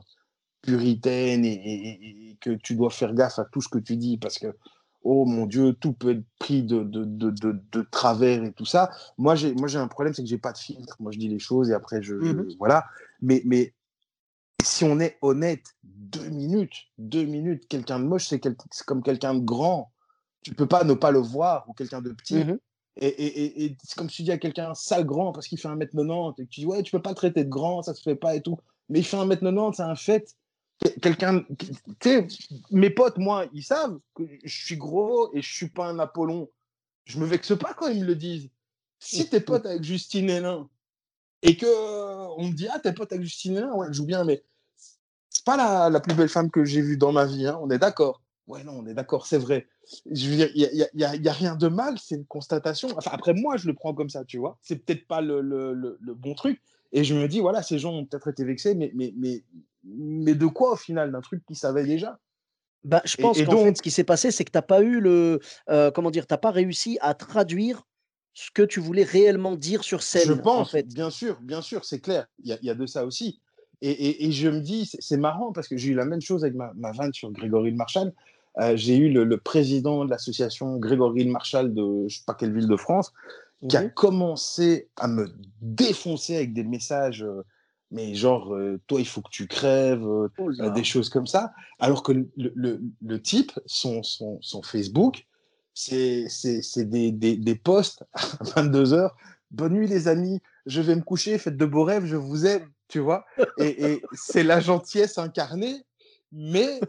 [0.61, 4.55] puritaine et, que tu dois faire gaffe à tout ce que tu dis parce que,
[5.03, 7.31] oh mon Dieu, tout peut être pris de, de, de,
[7.71, 8.89] de, travers et tout ça.
[9.17, 10.95] Moi, j'ai, moi, j'ai un problème, c'est que j'ai pas de filtre.
[10.99, 12.15] Moi, je dis les choses et après, je.
[12.15, 12.85] Mmh voilà.
[13.21, 13.73] Mais, mais
[14.63, 18.41] si on est honnête, deux minutes, deux minutes, quelqu'un de moche, c'est,
[18.85, 19.91] comme quelqu'un de grand.
[20.41, 22.43] Tu peux pas ne pas le voir ou quelqu'un de petit.
[22.43, 22.57] Mmh
[22.97, 25.69] et, et, et, c'est comme si tu dis à quelqu'un sale grand parce qu'il fait
[25.69, 28.01] 1m90 et que tu dis ouais, tu peux pas le traiter de grand, ça se
[28.01, 28.57] fait pas et tout.
[28.89, 30.35] Mais il fait 1m90, c'est un fait
[31.01, 31.67] quelqu'un, tu
[32.01, 32.27] sais,
[32.71, 36.49] mes potes, moi, ils savent que je suis gros et je suis pas un Apollon.
[37.05, 38.49] Je me vexe pas quand ils me le disent.
[38.99, 40.69] Si t'es pote avec Justine Hénin
[41.41, 41.65] et que
[42.37, 44.43] on me dit ah t'es pote avec Justine Hénin, ouais, je joue bien, mais
[45.29, 47.47] c'est pas la, la, plus belle femme que j'ai vue dans ma vie.
[47.47, 48.21] Hein, on est d'accord.
[48.47, 49.67] Ouais, non, on est d'accord, c'est vrai.
[50.11, 52.25] Je veux dire, il n'y a, y a, y a, rien de mal, c'est une
[52.25, 52.89] constatation.
[52.97, 54.57] Enfin, après, moi, je le prends comme ça, tu vois.
[54.61, 56.61] C'est peut-être pas le, le, le, le, bon truc.
[56.93, 59.43] Et je me dis, voilà, ces gens ont peut-être été vexés, mais, mais, mais
[59.83, 62.19] mais de quoi au final D'un truc qu'ils savaient déjà?
[62.83, 64.99] Bah, Je pense qu'en fait, ce qui s'est passé, c'est que tu n'as pas eu
[64.99, 65.39] le.
[65.69, 67.83] Euh, comment dire Tu pas réussi à traduire
[68.33, 70.27] ce que tu voulais réellement dire sur scène.
[70.27, 70.87] Je pense, en fait.
[70.87, 72.27] bien sûr, bien sûr, c'est clair.
[72.43, 73.39] Il y, a de ça aussi.
[73.81, 76.55] Et, et, je me dis, c'est marrant parce que j'ai eu la même chose avec
[76.55, 78.13] ma, ma vanne sur Grégory Le Marchal.
[78.59, 82.53] Euh, j'ai eu le, président de l'association Grégory Le Marchal de je sais pas quelle
[82.53, 83.11] ville de France
[83.67, 87.23] qui a commencé à me défoncer avec des messages.
[87.23, 87.43] Euh,
[87.91, 91.53] mais genre, euh, toi, il faut que tu crèves, euh, oh des choses comme ça.
[91.79, 95.27] Alors que le, le, le type, son, son, son Facebook,
[95.73, 96.27] c'est
[96.77, 99.15] des, des, des, posts à 22 heures.
[99.51, 100.39] Bonne nuit, les amis.
[100.65, 103.25] je vais me coucher, faites de beaux rêves, je vous aime, tu vois.
[103.57, 105.83] Et, c'est la gentillesse incarnée,
[106.31, 106.79] mais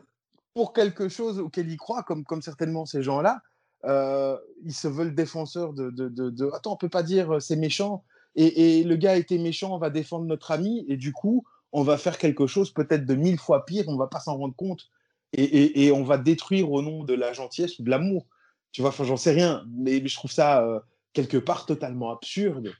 [0.54, 3.40] pour quelque chose auquel ils croient, comme, comme certainement ces gens-là,
[3.84, 8.04] euh, ils se veulent défenseurs de, de, Attends, on peut pas dire euh, c'est méchant.
[8.34, 11.82] Et, le gars a été méchant, on va défendre notre ami, et du coup, on
[11.82, 14.88] va faire quelque chose peut-être de mille fois pire, on va pas s'en rendre compte.
[15.34, 18.26] Et, on va détruire au nom de la gentillesse ou de l'amour.
[18.70, 20.80] Tu vois, j'en sais rien, mais je trouve ça euh,
[21.12, 22.72] quelque part totalement absurde.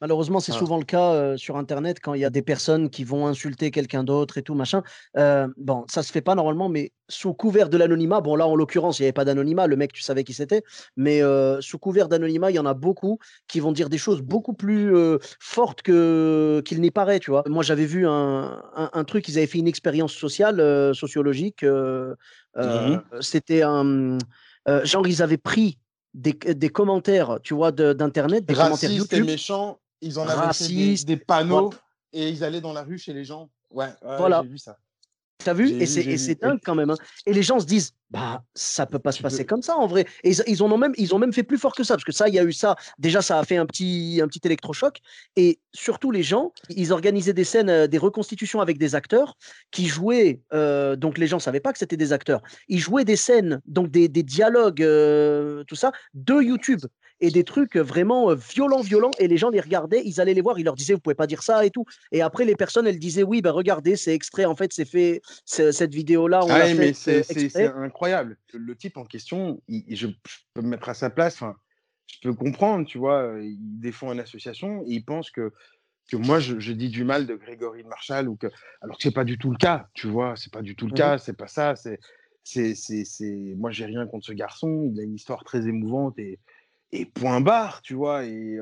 [0.00, 3.26] Malheureusement, c'est souvent le cas sur Internet quand il y a des personnes qui vont
[3.26, 4.82] insulter quelqu'un d'autre et tout, machin.
[5.14, 8.98] bon, ça se fait pas normalement, mais sous couvert de l'anonymat, bon là, en l'occurrence,
[8.98, 10.62] il n'y avait pas d'anonymat, le mec, tu savais qui c'était,
[10.96, 11.22] mais
[11.60, 14.92] sous couvert d'anonymat, il y en a beaucoup qui vont dire des choses beaucoup plus
[15.40, 17.42] fortes que qu'il n'y paraît, tu vois.
[17.46, 21.64] Moi, j'avais vu un, un, truc, ils avaient fait une expérience sociale, sociologique.
[21.64, 24.18] Mmh c'était un...
[24.84, 25.78] genre, ils avaient pris
[26.18, 29.26] des, commentaires, tu vois, d'internet, des commentaires YouTube.
[29.26, 31.72] méchants, ils en avaient fait des, panneaux
[32.12, 33.50] et ils allaient dans la rue chez les gens.
[33.70, 34.42] Ouais, voilà.
[34.42, 34.78] j'ai vu ça.
[35.44, 35.80] T'as vu?
[35.80, 36.90] Et c'est dingue quand même.
[36.90, 36.96] Hein.
[37.26, 40.06] Et les gens se disent, bah, ça peut pas se passer comme ça en vrai.
[40.24, 42.12] Et ils, ils, ont même, ils ont même fait plus fort que ça, parce que
[42.12, 42.74] ça, il y a eu ça.
[42.98, 45.00] Déjà, ça a fait un petit, un petit électrochoc.
[45.36, 49.36] Et surtout, les gens, ils organisaient des scènes, euh, des reconstitutions avec des acteurs
[49.70, 50.40] qui jouaient.
[50.52, 52.42] Euh, donc, les gens savaient pas que c'était des acteurs.
[52.68, 56.80] Ils jouaient des scènes, donc des, des dialogues, euh, tout ça, de YouTube
[57.20, 59.10] et des trucs vraiment violents, violents.
[59.18, 61.26] Et les gens les regardaient, ils allaient les voir, ils leur disaient, vous pouvez pas
[61.26, 61.84] dire ça et tout.
[62.12, 65.20] Et après, les personnes, elles disaient, oui, ben regardez, c'est extrait, en fait, c'est fait,
[65.44, 68.36] cette vidéo-là, ah mais C'est incroyable.
[68.52, 70.06] Le type en question, je,
[70.54, 71.42] peux me mettre à sa place,
[72.06, 75.52] je peux comprendre, tu vois, il défend une association et il pense que
[76.10, 78.46] que moi je, dis du mal de Grégory Marshall ou que
[78.80, 80.92] alors que c'est pas du tout le cas tu vois c'est pas du tout le
[80.92, 81.98] mmh cas c'est pas ça c'est
[82.42, 86.38] c'est c'est moi j'ai rien contre ce garçon il a une histoire très émouvante et
[86.92, 88.24] et point barre, tu vois.
[88.24, 88.58] Et,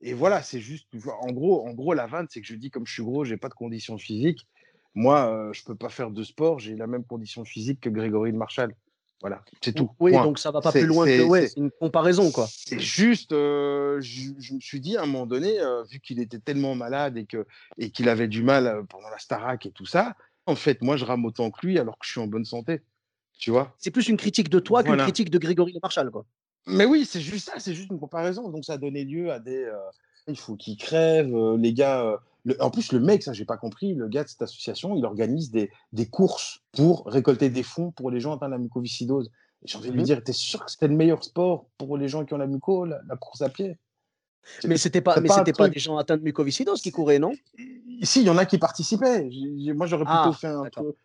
[0.00, 0.88] et voilà, c'est juste,
[1.20, 3.36] en gros, en gros, la vanne, c'est que je dis, comme je suis gros, j'ai
[3.36, 4.46] pas de conditions physiques.
[4.94, 8.36] Moi, je peux pas faire de sport, j'ai la même condition physique que Grégory de
[8.36, 8.74] Marshall.
[9.20, 9.88] Voilà, c'est tout.
[10.00, 12.48] Oui, donc ça va pas plus loin que ouais, c'est une comparaison, quoi.
[12.50, 17.16] C'est juste, je, me suis dit à un moment donné, vu qu'il était tellement malade
[17.16, 17.46] et que
[17.78, 21.04] et qu'il avait du mal pendant la Starac et tout ça, en fait, moi, je
[21.04, 22.82] rame autant que lui alors que je suis en bonne santé.
[23.38, 23.74] Tu vois?
[23.78, 26.24] C'est plus une critique de toi qu'une critique de Grégory de Marshall, quoi.
[26.66, 28.48] Mais oui, c'est juste ça, c'est juste une comparaison.
[28.48, 29.64] Donc ça a donné lieu à des.
[29.64, 29.78] Euh,
[30.28, 32.02] il faut qu'ils crèvent, euh, les gars.
[32.04, 32.16] Euh,
[32.60, 35.50] en plus, le mec, ça, j'ai pas compris, le gars de cette association, il organise
[35.50, 39.30] des, des courses pour récolter des fonds pour les gens atteints de la mucoviscidose.
[39.62, 41.96] Et j'ai envie de lui mmh dire, t'es sûr que c'était le meilleur sport pour
[41.96, 43.78] les gens qui ont la muco, la, course à pied?
[44.64, 47.32] Mais c'était pas, mais c'était pas des gens atteints de mucoviscidose qui couraient, non?
[48.02, 49.30] Si, il y en a qui participaient.
[49.72, 50.64] Moi, j'aurais plutôt ah, fait un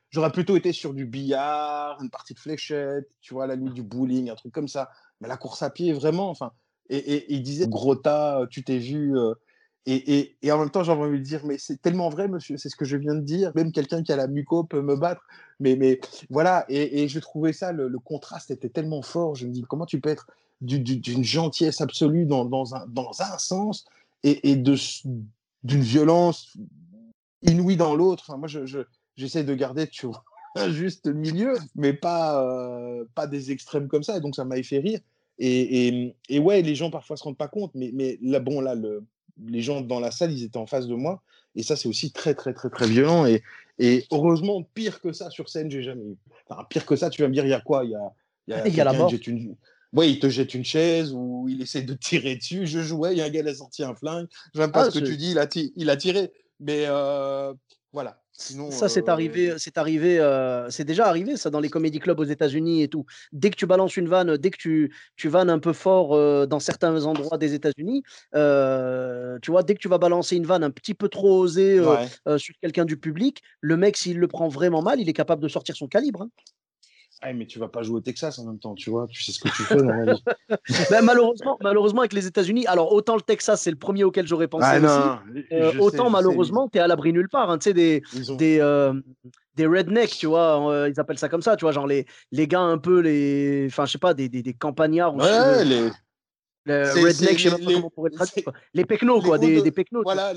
[0.10, 3.84] J'aurais plutôt été sur du billard, une partie de fléchette, tu vois, la nuit du
[3.84, 4.90] bowling, un truc comme ça
[5.22, 6.52] mais la course à pied, vraiment, enfin.
[6.90, 9.18] Et, il disait, gros tas, tu t'es vu.
[9.18, 9.34] Euh,
[9.86, 12.70] et, et, en même temps, j'ai envie de dire, mais c'est tellement vrai, monsieur, c'est
[12.70, 13.52] ce que je viens de dire.
[13.56, 15.22] Même quelqu'un qui a la muco peut me battre.
[15.60, 16.00] Mais, mais
[16.30, 19.36] voilà, et, je trouvais ça, le, contraste était tellement fort.
[19.36, 20.28] Je me dis, comment tu peux être
[20.62, 23.86] d'une gentillesse absolue dans, dans, un, dans un sens
[24.24, 25.26] et, d'une
[25.64, 26.58] violence
[27.44, 28.26] inouïe dans l'autre.
[28.28, 30.24] Enfin, moi, j'essaie je, de garder, tu vois,
[30.58, 34.18] un juste milieu, mais pas, euh, pas des extrêmes comme ça.
[34.18, 35.00] Et donc, ça m'a fait rire.
[35.40, 38.74] Et, et, ouais, les gens parfois se rendent pas compte, mais, mais là, bon, là,
[38.74, 39.04] le,
[39.46, 41.22] les gens dans la salle, ils étaient en face de moi.
[41.56, 43.26] Et ça, c'est aussi très, très, très, très violent.
[43.26, 43.44] Et,
[43.80, 46.18] et heureusement, pire que ça sur scène, j'ai jamais eu.
[46.50, 47.86] Enfin, pire que ça, tu vas me dire, il y a quoi?
[47.86, 48.14] Il y a,
[48.48, 49.14] y a, y a la mort.
[49.28, 49.56] Une...
[49.94, 52.68] Ouais, il te jette une chaise ou il essaie de tirer dessus.
[52.68, 54.28] Je jouais, il y a un gars qui a sorti un flingue.
[54.54, 56.32] Je sais pas ah, ce que tu dis, il a, il a tiré.
[56.60, 57.54] Mais euh,
[57.94, 60.20] voilà, ça, c'est arrivé, c'est arrivé,
[60.70, 63.06] c'est déjà arrivé ça dans les comédie clubs aux États-Unis et tout.
[63.32, 66.60] Dès que tu balances une vanne, dès que tu, tu vannes un peu fort dans
[66.60, 70.94] certains endroits des États-Unis, tu vois, dès que tu vas balancer une vanne un petit
[70.94, 71.82] peu trop osée
[72.38, 75.48] sur quelqu'un du public, le mec, s'il le prend vraiment mal, il est capable de
[75.48, 76.22] sortir son calibre.
[76.22, 76.30] Hein.
[77.22, 79.32] Ah, mais tu vas pas jouer au Texas en même temps, tu vois, tu sais
[79.32, 80.24] ce que tu fais dans la vie.
[80.92, 84.48] Ben, malheureusement, malheureusement, avec les États-Unis, alors autant le Texas, c'est le premier auquel j'aurais
[84.48, 87.50] pensé ah, aussi, euh, autant malheureusement, tu es à l'abri nulle part.
[87.50, 88.04] Hein, tu sais, des,
[88.38, 88.94] des, euh,
[89.56, 92.48] des rednecks, tu vois, euh, ils appellent ça comme ça, tu vois, genre les, les
[92.48, 95.16] gars un peu, les, enfin, je sais pas, des, des, des campagnards.
[95.16, 95.90] Ouais, les.
[96.68, 98.52] rednecks, je sais pas comment on pourrait le traduire.
[98.76, 100.04] Les pecnos, quoi, des, des pecnos.
[100.04, 100.34] Voilà,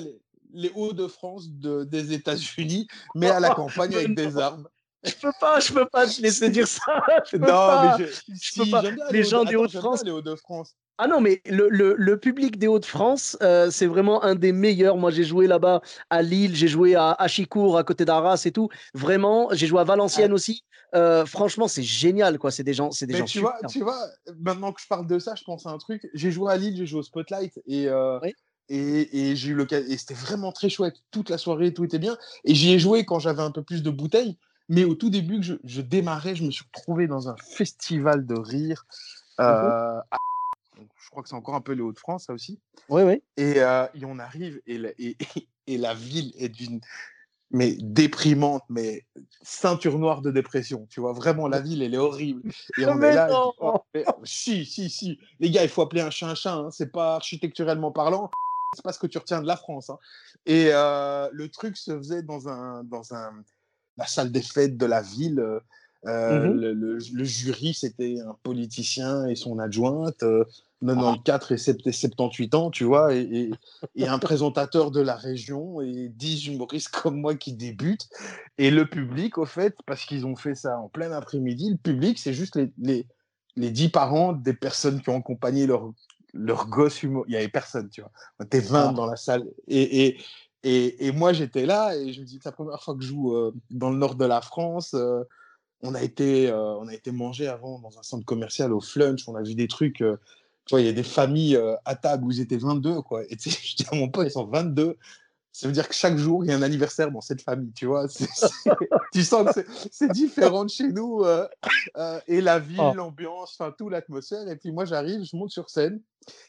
[0.54, 4.66] les, Hauts-de-France de, des États-Unis, mais à la campagne avec des armes.
[5.02, 6.82] Je peux pas, je peux pas te laisser dire ça.
[7.30, 7.96] Je peux non, pas.
[7.98, 8.82] mais je, peux pas.
[9.10, 10.02] Les gens des Hauts-de-France.
[10.06, 10.74] Hauts-de-France.
[11.02, 14.98] Ah non, mais le, le, le public des Hauts-de-France, euh, c'est vraiment un des meilleurs.
[14.98, 18.68] Moi, j'ai joué là-bas à Lille, j'ai joué à Achicourt, à côté d'Arras et tout.
[18.92, 20.34] Vraiment, j'ai joué à Valenciennes ah.
[20.34, 20.62] aussi.
[20.94, 22.50] Euh, franchement, c'est génial, quoi.
[22.50, 23.24] C'est des gens, c'est des gens.
[23.24, 23.98] Tu vois, tu vois,
[24.40, 26.06] maintenant que je parle de ça, je pense à un truc.
[26.12, 28.20] J'ai joué à Lille, j'ai joué au Spotlight et, euh,
[28.68, 30.96] Et, j'ai eu l'occasion, et c'était vraiment très chouette.
[31.10, 32.18] Toute la soirée, tout était bien.
[32.44, 34.36] Et j'y ai joué quand j'avais un peu plus de bouteilles.
[34.70, 38.38] Mais au tout début que je, démarrais, je me suis retrouvé dans un festival de
[38.38, 38.86] rire.
[39.38, 40.00] Mmh euh,
[40.96, 42.60] je crois que c'est encore un peu les Hauts-de-France, ça aussi.
[42.88, 43.22] Oui, oui.
[43.36, 45.16] Et, euh, et on arrive, et et,
[45.66, 46.80] et la ville est d'une
[47.50, 49.04] mais déprimante, mais
[49.42, 50.86] ceinture noire de dépression.
[50.88, 52.42] Tu vois, vraiment, la ville, elle est horrible.
[52.78, 53.28] Et on est là.
[53.58, 53.82] Oh,
[54.22, 55.18] si, si, si.
[55.40, 56.54] Les gars, il faut appeler un chat un chat.
[56.54, 56.70] Hein.
[56.70, 58.30] C'est pas architecturellement parlant.
[58.76, 59.90] C'est pas ce que tu retiens de la France.
[59.90, 59.98] Hein.
[60.46, 63.32] Et euh, le truc se faisait dans, un, dans un,
[63.96, 65.40] la salle des fêtes de la ville.
[66.06, 70.24] Euh, mmh le, le, jury, c'était un politicien et son adjointe.
[70.82, 73.50] 94 et 78 ans, tu vois, et,
[73.98, 78.08] un présentateur de la région et 10 humoristes comme moi qui débutent.
[78.58, 82.18] Et le public, au fait, parce qu'ils ont fait ça en plein après-midi, le public,
[82.18, 83.06] c'est juste les, les,
[83.56, 85.92] les, 10 parents des personnes qui ont accompagné leur,
[86.32, 87.24] leur gosse humour.
[87.28, 88.12] Il n'y avait personne, tu vois.
[88.42, 88.92] Était 20 ah.
[88.92, 89.44] dans la salle.
[89.68, 90.18] Et, et,
[90.62, 93.08] et, et moi, j'étais là et je me dis, c'est la première fois que je
[93.08, 94.94] joue euh, dans le nord de la France.
[94.94, 95.22] Euh,
[95.82, 99.26] on a été, euh, on a été manger avant dans un centre commercial au Flunch.
[99.28, 100.02] On a vu des trucs
[100.78, 103.22] il y a des familles euh, à table où ils étaient 22, quoi.
[103.28, 104.96] Et tu sais, je dis à mon pote, ils sont 22.
[105.52, 107.86] Ça veut dire que chaque jour, il y a un anniversaire dans cette famille, tu
[107.86, 108.06] vois.
[109.12, 111.24] tu sens que c'est différent de chez nous.
[111.24, 111.46] Euh,
[111.96, 112.94] euh, et la ville, oh.
[112.94, 114.48] l'ambiance, enfin, tout, l'atmosphère.
[114.48, 116.00] Et puis moi, j'arrive, je monte sur scène.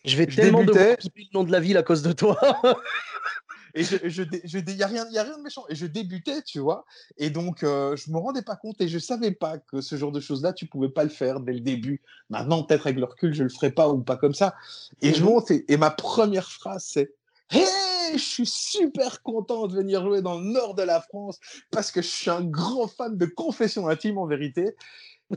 [0.05, 0.97] Je vais tellement débutais...
[0.97, 2.37] de le nom de la ville à cause de toi.
[3.73, 5.63] Et je, je, je, y a rien, y a rien de méchant.
[5.69, 6.85] Et je débutais, tu vois.
[7.17, 10.11] Et donc, euh, je me rendais pas compte et je savais pas que ce genre
[10.11, 12.01] de choses-là, tu pouvais pas le faire dès le début.
[12.29, 14.55] Maintenant, peut-être avec le recul, je le ferai pas ou pas comme ça.
[15.01, 17.13] Et je monte et, ma première phrase, c'est
[17.49, 21.37] Hey, je suis super content de venir jouer dans le nord de la France
[21.69, 24.75] parce que je suis un grand fan de confession intime en vérité.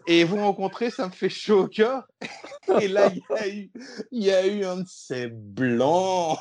[0.06, 2.06] Et vous rencontrez, ça me fait chaud au cœur.
[2.80, 3.70] Et là, il y, a eu,
[4.12, 6.38] il y a eu un de ces blancs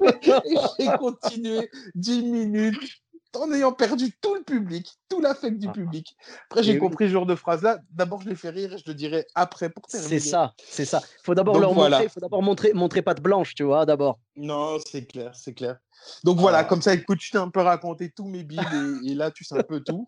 [0.78, 3.02] j'ai continué 10 minutes
[3.36, 6.16] en ayant perdu tout le public, tout l'affect du public.
[6.50, 7.78] Après, j'ai compris ce genre de phrase-là.
[7.90, 10.18] D'abord, je les fais rire et je le dirai après pour terminer.
[10.18, 11.00] C'est ça, c'est ça.
[11.04, 14.18] Il faut d'abord leur montrer, faut d'abord montrer, montrer patte blanche, tu vois, d'abord.
[14.36, 15.78] Non, c'est clair, c'est clair.
[16.24, 16.64] Donc voilà, ah.
[16.64, 18.60] comme ça, écoute, je t'ai un peu raconté tous mes billes
[19.06, 20.06] et, là, tu sais un peu tout.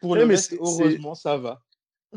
[0.00, 1.62] Pour le reste, heureusement, ça va.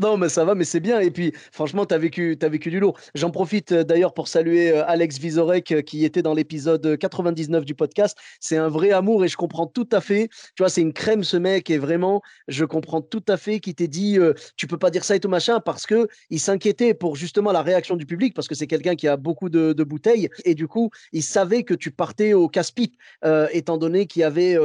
[0.01, 0.99] Non, mais ça va, mais c'est bien.
[0.99, 2.99] Et puis, franchement, tu as vécu, as vécu du lourd.
[3.13, 7.63] J'en profite euh, d'ailleurs pour saluer euh, Alex Vizorek euh, qui était dans l'épisode 99
[7.63, 8.17] du podcast.
[8.39, 10.29] C'est un vrai amour et je comprends tout à fait.
[10.55, 13.75] Tu vois, c'est une crème ce mec et vraiment, je comprends tout à fait qu'il
[13.75, 14.17] t'ait dit
[14.57, 17.61] tu peux pas dire ça et tout machin parce que il s'inquiétait pour justement la
[17.61, 20.89] réaction du public parce que c'est quelqu'un qui a beaucoup de, bouteilles et du coup,
[21.11, 22.95] il savait que tu partais au casse-pipe
[23.51, 24.57] étant donné qu'il y avait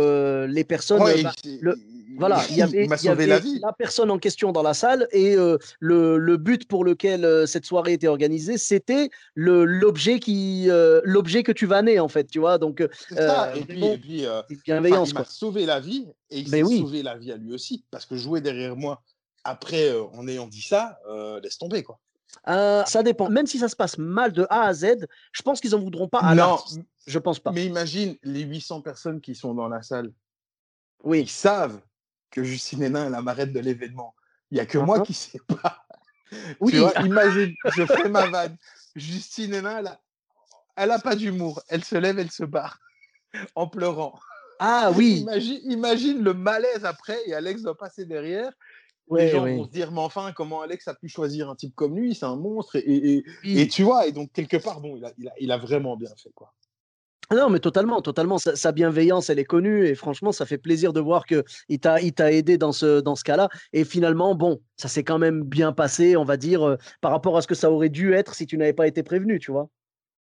[0.46, 0.98] les personnes.
[0.98, 1.74] Bah,
[2.18, 6.66] voilà, il y avait, la, personne en question dans la salle et euh, le, but
[6.66, 11.98] pour lequel euh, cette soirée était organisée, c'était l'objet qui euh, l'objet que tu vannais
[11.98, 12.58] en fait, tu vois.
[12.58, 14.26] Donc et puis,
[14.64, 15.10] bienveillance.
[15.10, 18.04] il m'a sauvé la vie et il s'est sauvé la vie à lui aussi parce
[18.04, 19.02] que jouer derrière moi
[19.44, 20.98] après en ayant dit ça,
[21.42, 22.00] laisse tomber quoi.
[22.44, 23.28] ça dépend.
[23.30, 26.08] Même si ça se passe mal de A à Z, je pense qu'ils en voudront
[26.08, 26.58] pas à Non,
[27.06, 27.52] je pense pas.
[27.52, 30.12] Mais imagine les 800 personnes qui sont dans la salle.
[31.04, 31.20] Oui.
[31.20, 31.80] Ils savent
[32.38, 34.14] que Justine Hénin est la marraine de l'événement.
[34.50, 35.84] Il n'y a que moi qui ne sais pas.
[36.60, 36.72] Oui.
[36.72, 38.54] Tu vois, imagine, je fais ma vanne.
[38.94, 39.82] Justine Hénin,
[40.76, 41.62] elle n'a pas d'humour.
[41.68, 42.78] Elle se lève, elle se barre
[43.54, 44.20] en pleurant.
[44.58, 45.20] Ah oui.
[45.22, 48.52] Imagine, imagine le malaise après et Alex doit passer derrière.
[49.10, 51.96] les gens vont se dire, mais enfin, comment Alex a pu choisir un type comme
[51.96, 52.14] lui?
[52.14, 52.76] C'est un monstre.
[52.76, 55.56] Et, et, tu vois, et donc quelque part, bon, il a, il a, il a
[55.56, 56.32] vraiment bien fait.
[56.34, 56.52] quoi.
[57.34, 58.38] Non, mais totalement, totalement.
[58.38, 62.14] Sa, bienveillance, elle est connue et franchement, ça fait plaisir de voir qu'il t'a, il
[62.14, 63.50] t'a aidé dans ce, dans ce cas-là.
[63.74, 67.36] Et finalement, bon, ça s'est quand même bien passé, on va dire, euh, par rapport
[67.36, 69.68] à ce que ça aurait dû être si tu n'avais pas été prévenu, tu vois.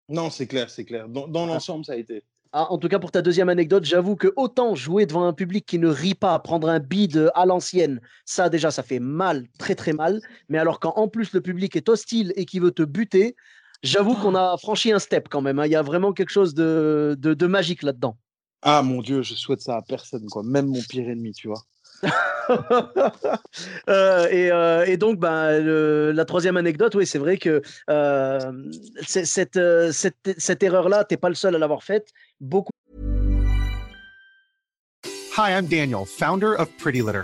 [0.10, 1.08] Non, c'est clair, c'est clair.
[1.08, 1.54] Dans, dans ah.
[1.54, 2.24] l'ensemble, ça a été.
[2.52, 5.66] Ah, en tout cas, pour ta deuxième anecdote, j'avoue que autant jouer devant un public
[5.66, 9.76] qui ne rit pas, prendre un bide à l'ancienne, ça déjà, ça fait mal, très
[9.76, 10.22] très mal.
[10.50, 13.36] Mais alors quand en plus le public est hostile et qui veut te buter,
[13.84, 15.60] J'avoue qu'on a franchi un step quand même.
[15.60, 15.66] Hein.
[15.66, 18.18] Il y a vraiment quelque chose de, de, magique là-dedans.
[18.62, 20.42] Ah mon Dieu, je souhaite ça à personne, quoi.
[20.44, 21.62] même mon pire ennemi, tu vois.
[23.90, 28.40] Euh, et, euh, et, donc, ben, la troisième anecdote, oui, c'est vrai que euh,
[29.06, 29.60] cette,
[29.92, 32.14] cette, cette erreur-là, tu n'es pas le seul à l'avoir faite.
[32.40, 32.72] Beaucoup.
[35.38, 37.24] Hi, I'm Daniel, founder of Pretty Litter.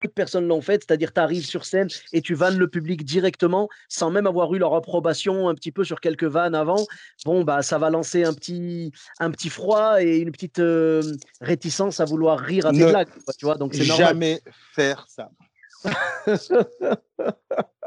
[0.00, 3.68] Toutes personnes l'ont fait, c'est-à-dire tu arrives sur scène et tu vannes le public directement
[3.88, 6.86] sans même avoir eu leur approbation un petit peu sur quelques vannes avant.
[7.24, 11.02] Bon, bah ça va lancer un petit, un petit froid et une petite euh,
[11.40, 13.08] réticence à vouloir rire à tes blagues.
[13.38, 13.84] Tu vois, donc c'est.
[13.84, 14.42] Jamais
[14.74, 15.30] faire ça.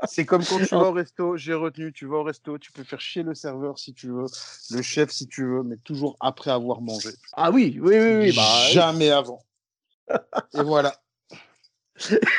[0.07, 2.83] C'est comme quand tu vas au resto, j'ai retenu, tu vas au resto, tu peux
[2.83, 4.25] faire chier le serveur si tu veux,
[4.71, 7.09] le chef si tu veux, mais toujours après avoir mangé.
[7.33, 8.35] Ah oui, oui, oui, oui.
[8.35, 9.39] Bah, Jamais avant.
[10.53, 11.02] Et voilà.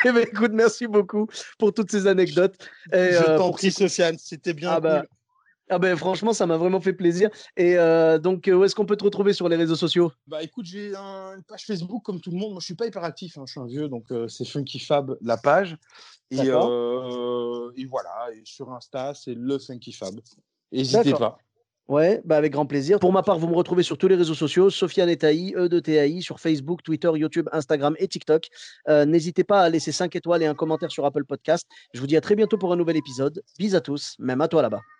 [0.05, 2.55] Eh ben, écoute, merci beaucoup pour toutes ces anecdotes.
[2.91, 5.03] Et, Je euh, t'en prie, Sofiane, c'était bien Ah bah.
[5.67, 7.31] Ah ben franchement, ça m'a vraiment fait plaisir.
[7.57, 10.11] Et euh, donc, euh, où est-ce qu'on peut te retrouver sur les réseaux sociaux?
[10.27, 12.51] Bah écoute, j'ai un- une page Facebook comme tout le monde.
[12.51, 14.77] Moi, je suis pas hyper actif, hein, je suis un vieux, donc euh, c'est Funky
[14.77, 15.75] Fab la page.
[16.29, 20.19] Et, euh, et voilà, et sur Insta, c'est le Funky Fab.
[20.71, 21.39] N'hésitez pas.
[21.87, 22.99] Ouais, bah avec grand plaisir.
[22.99, 25.69] Pour ma part, vous me retrouvez sur tous les réseaux sociaux, Sofiane et Taï, E
[25.69, 28.49] de TAI, sur Facebook, Twitter, YouTube, Instagram et TikTok.
[28.89, 31.67] Euh, N'hésitez pas à laisser 5 étoiles et un commentaire sur Apple Podcast.
[31.93, 33.43] Je vous dis à très bientôt pour un nouvel épisode.
[33.59, 34.94] Bis à tous, même à toi là-bas.